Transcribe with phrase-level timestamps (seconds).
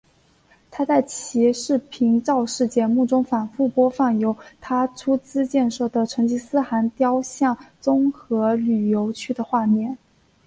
[0.71, 9.95] 他在其视频造势节目中反复播放由他出资建设的成吉思汗雕像综合旅游区的画面。